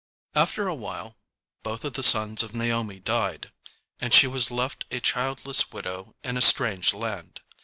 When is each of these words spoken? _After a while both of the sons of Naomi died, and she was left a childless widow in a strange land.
_After 0.41 0.67
a 0.67 0.73
while 0.73 1.15
both 1.61 1.85
of 1.85 1.93
the 1.93 2.01
sons 2.01 2.41
of 2.41 2.55
Naomi 2.55 2.97
died, 2.99 3.51
and 3.99 4.15
she 4.15 4.25
was 4.25 4.49
left 4.49 4.83
a 4.89 4.99
childless 4.99 5.71
widow 5.71 6.15
in 6.23 6.37
a 6.37 6.41
strange 6.41 6.91
land. 6.91 7.41